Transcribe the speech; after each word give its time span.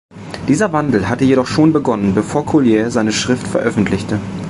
Dieser 0.47 0.73
Wandel 0.73 1.07
hatte 1.09 1.25
jedoch 1.25 1.45
schon 1.45 1.73
begonnen, 1.73 2.15
bevor 2.15 2.43
Collier 2.47 2.89
seine 2.89 3.11
Schrift 3.11 3.45
veröffentlichte. 3.45 4.19